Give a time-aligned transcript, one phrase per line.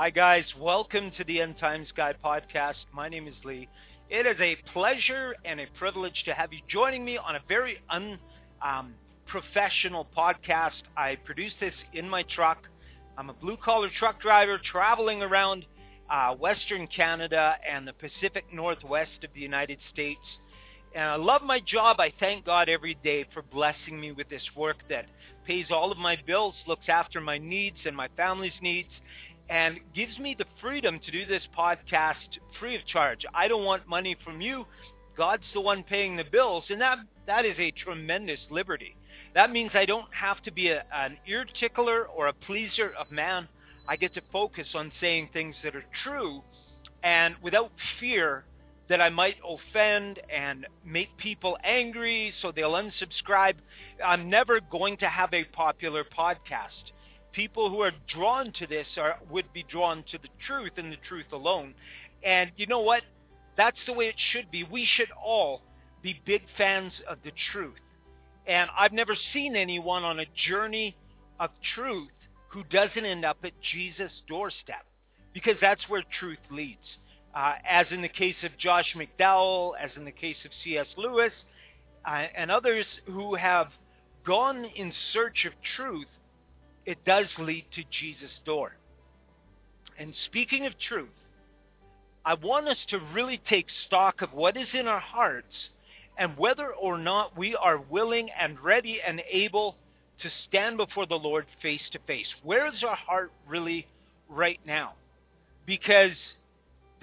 [0.00, 0.44] Hi, guys.
[0.56, 2.76] Welcome to the End Times Guy podcast.
[2.94, 3.68] My name is Lee.
[4.08, 7.78] It is a pleasure and a privilege to have you joining me on a very
[7.90, 10.82] unprofessional um, podcast.
[10.96, 12.58] I produce this in my truck.
[13.18, 15.66] I'm a blue collar truck driver traveling around
[16.08, 20.20] uh, Western Canada and the Pacific Northwest of the United States.
[20.94, 21.98] And I love my job.
[21.98, 25.06] I thank God every day for blessing me with this work that
[25.44, 28.90] pays all of my bills, looks after my needs and my family's needs,
[29.48, 33.24] and gives me the freedom to do this podcast free of charge.
[33.34, 34.66] I don't want money from you.
[35.16, 38.96] God's the one paying the bills, and that that is a tremendous liberty.
[39.34, 43.10] That means I don't have to be a, an ear tickler or a pleaser of
[43.10, 43.48] man.
[43.86, 46.42] I get to focus on saying things that are true
[47.02, 47.70] and without
[48.00, 48.44] fear
[48.88, 53.54] that I might offend and make people angry so they'll unsubscribe.
[54.04, 56.92] I'm never going to have a popular podcast
[57.38, 60.96] people who are drawn to this are would be drawn to the truth and the
[61.08, 61.72] truth alone.
[62.24, 63.02] And you know what?
[63.56, 64.64] That's the way it should be.
[64.64, 65.62] We should all
[66.02, 67.78] be big fans of the truth.
[68.48, 70.96] And I've never seen anyone on a journey
[71.38, 72.10] of truth
[72.48, 74.84] who doesn't end up at Jesus' doorstep
[75.32, 76.98] because that's where truth leads.
[77.36, 80.86] Uh, as in the case of Josh McDowell, as in the case of C.S.
[80.96, 81.32] Lewis,
[82.04, 83.68] uh, and others who have
[84.26, 86.06] gone in search of truth
[86.88, 88.72] it does lead to Jesus' door.
[89.98, 91.10] And speaking of truth,
[92.24, 95.52] I want us to really take stock of what is in our hearts
[96.16, 99.76] and whether or not we are willing and ready and able
[100.22, 102.26] to stand before the Lord face to face.
[102.42, 103.86] Where is our heart really
[104.26, 104.94] right now?
[105.66, 106.16] Because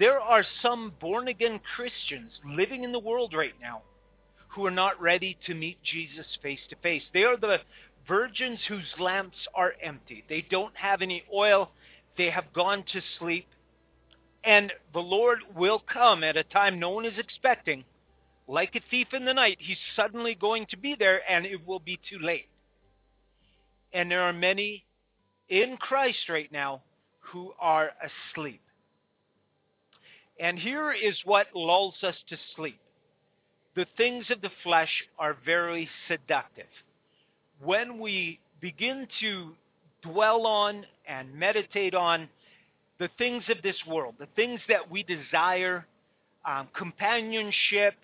[0.00, 3.82] there are some born again Christians living in the world right now
[4.48, 7.02] who are not ready to meet Jesus face to face.
[7.14, 7.58] They are the
[8.06, 10.24] virgins whose lamps are empty.
[10.28, 11.70] They don't have any oil.
[12.16, 13.46] They have gone to sleep.
[14.44, 17.84] And the Lord will come at a time no one is expecting.
[18.48, 21.80] Like a thief in the night, he's suddenly going to be there and it will
[21.80, 22.46] be too late.
[23.92, 24.84] And there are many
[25.48, 26.82] in Christ right now
[27.18, 27.90] who are
[28.34, 28.60] asleep.
[30.38, 32.78] And here is what lulls us to sleep.
[33.74, 36.66] The things of the flesh are very seductive
[37.62, 39.52] when we begin to
[40.02, 42.28] dwell on and meditate on
[42.98, 45.86] the things of this world, the things that we desire,
[46.46, 47.94] um, companionship,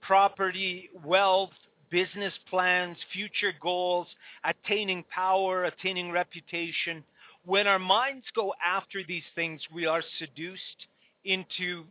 [0.00, 1.50] property, wealth,
[1.90, 4.06] business plans, future goals,
[4.44, 7.02] attaining power, attaining reputation.
[7.44, 10.86] When our minds go after these things, we are seduced
[11.24, 11.84] into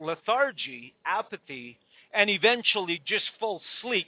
[0.00, 1.76] lethargy, apathy,
[2.14, 4.06] and eventually just full sleep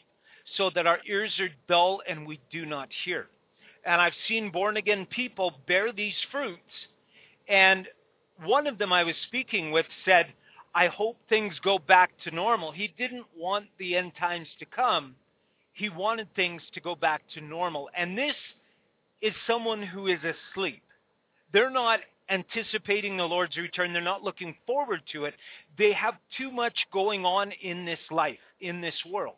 [0.57, 3.27] so that our ears are dull and we do not hear.
[3.85, 6.61] And I've seen born again people bear these fruits.
[7.49, 7.87] And
[8.45, 10.27] one of them I was speaking with said,
[10.75, 12.73] I hope things go back to normal.
[12.73, 15.15] He didn't want the end times to come.
[15.73, 17.91] He wanted things to go back to normal.
[17.97, 18.35] And this
[19.21, 20.83] is someone who is asleep.
[21.53, 22.01] They're not
[22.31, 23.93] anticipating the Lord's return.
[23.93, 25.35] They're not looking forward to it.
[25.79, 29.37] They have too much going on in this life, in this world.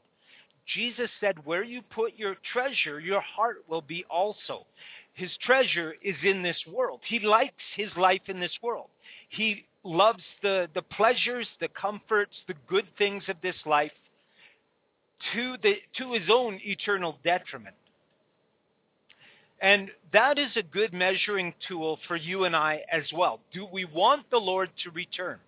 [0.74, 4.66] Jesus said, where you put your treasure, your heart will be also.
[5.14, 7.00] His treasure is in this world.
[7.08, 8.88] He likes his life in this world.
[9.28, 13.92] He loves the, the pleasures, the comforts, the good things of this life
[15.32, 17.76] to, the, to his own eternal detriment.
[19.62, 23.40] And that is a good measuring tool for you and I as well.
[23.54, 25.38] Do we want the Lord to return?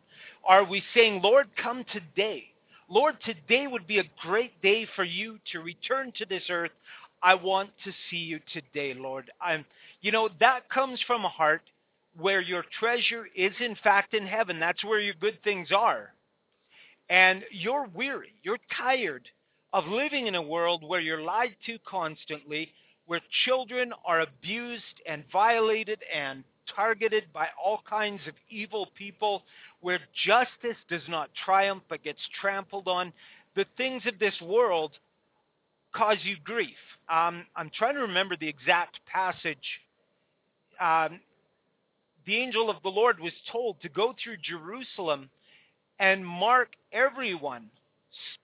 [0.46, 2.44] Are we saying, Lord, come today?
[2.90, 6.70] Lord, today would be a great day for you to return to this earth.
[7.22, 9.30] I want to see you today, Lord.
[9.42, 9.66] I'm,
[10.00, 11.60] you know, that comes from a heart
[12.18, 14.58] where your treasure is in fact in heaven.
[14.58, 16.12] That's where your good things are.
[17.10, 18.32] And you're weary.
[18.42, 19.28] You're tired
[19.74, 22.72] of living in a world where you're lied to constantly,
[23.06, 26.42] where children are abused and violated and
[26.74, 29.42] targeted by all kinds of evil people,
[29.80, 33.12] where justice does not triumph but gets trampled on.
[33.54, 34.92] The things of this world
[35.94, 36.76] cause you grief.
[37.08, 39.56] Um, I'm trying to remember the exact passage.
[40.80, 41.20] Um,
[42.26, 45.30] the angel of the Lord was told to go through Jerusalem
[45.98, 47.70] and mark everyone,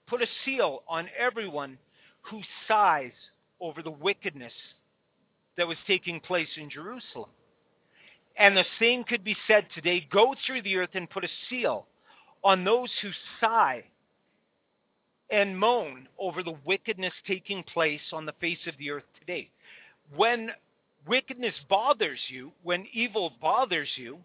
[0.07, 1.79] put a seal on everyone
[2.23, 3.13] who sighs
[3.61, 4.53] over the wickedness
[5.57, 7.31] that was taking place in Jerusalem.
[8.37, 10.07] And the same could be said today.
[10.11, 11.87] Go through the earth and put a seal
[12.43, 13.11] on those who
[13.41, 13.85] sigh
[15.31, 19.51] and moan over the wickedness taking place on the face of the earth today.
[20.15, 20.51] When
[21.07, 24.19] wickedness bothers you, when evil bothers you,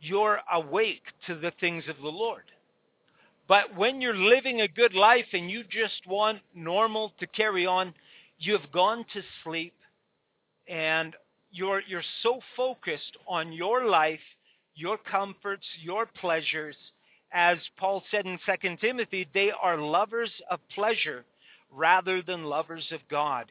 [0.00, 2.42] you're awake to the things of the Lord.
[3.48, 7.94] But when you're living a good life and you just want normal to carry on,
[8.38, 9.74] you've gone to sleep
[10.68, 11.14] and
[11.56, 14.20] you're you're so focused on your life,
[14.74, 16.76] your comforts, your pleasures,
[17.32, 21.24] as Paul said in 2 Timothy, they are lovers of pleasure
[21.70, 23.46] rather than lovers of God.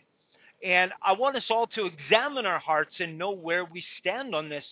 [0.63, 4.49] And I want us all to examine our hearts and know where we stand on
[4.49, 4.63] this.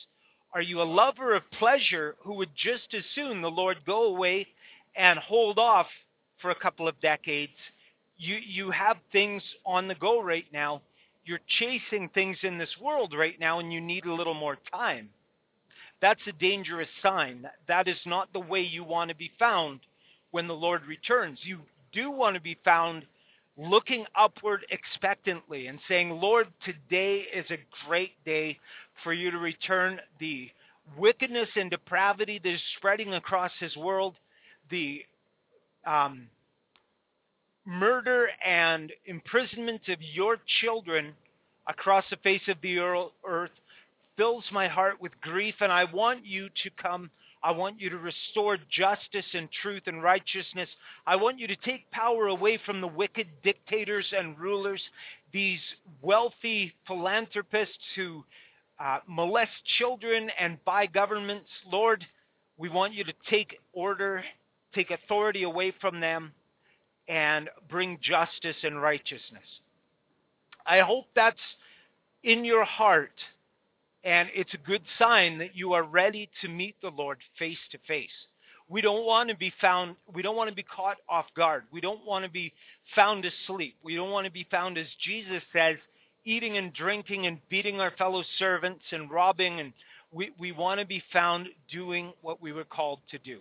[0.54, 4.48] Are you a lover of pleasure who would just as soon the Lord go away
[4.96, 5.88] and hold off
[6.42, 7.52] for a couple of decades?
[8.18, 10.82] You, you have things on the go right now
[11.26, 15.10] you're chasing things in this world right now and you need a little more time.
[16.02, 17.48] That's a dangerous sign.
[17.68, 19.80] That is not the way you want to be found
[20.32, 21.40] when the Lord returns.
[21.44, 21.60] You
[21.94, 23.06] do want to be found
[23.58, 28.60] looking upward expectantly and saying, Lord, today is a great day
[29.04, 30.50] for you to return the
[30.98, 34.16] wickedness and depravity that is spreading across his world,
[34.70, 35.04] the
[35.86, 36.28] um,
[37.66, 38.63] murder and
[39.06, 41.14] imprisonment of your children
[41.68, 43.52] across the face of the earth
[44.18, 47.10] fills my heart with grief, and I want you to come.
[47.42, 50.70] I want you to restore justice and truth and righteousness.
[51.06, 54.82] I want you to take power away from the wicked dictators and rulers,
[55.34, 55.60] these
[56.02, 58.24] wealthy philanthropists who
[58.80, 61.50] uh, molest children and buy governments.
[61.70, 62.06] Lord,
[62.58, 64.24] we want you to take order,
[64.74, 66.32] take authority away from them
[67.08, 69.44] and bring justice and righteousness.
[70.66, 71.38] I hope that's
[72.24, 73.12] in your heart
[74.04, 77.78] and it's a good sign that you are ready to meet the Lord face to
[77.88, 78.10] face.
[78.70, 81.64] We don't want to be found, we don't want to be caught off guard.
[81.72, 82.54] We don't want to be
[82.96, 83.76] found asleep.
[83.84, 85.78] We don't want to be found, as Jesus says,
[86.26, 89.60] eating and drinking and beating our fellow servants and robbing.
[89.60, 89.74] And
[90.12, 93.40] we, we want to be found doing what we were called to do.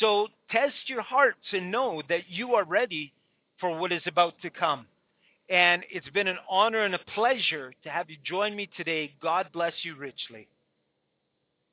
[0.00, 3.12] So test your hearts and know that you are ready
[3.60, 4.86] for what is about to come.
[5.48, 9.12] And it's been an honor and a pleasure to have you join me today.
[9.22, 10.48] God bless you richly.